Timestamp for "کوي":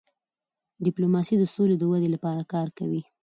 2.77-3.01